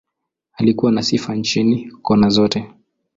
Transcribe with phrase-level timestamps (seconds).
[0.53, 2.67] Alikuwa na sifa nchini, kona zote.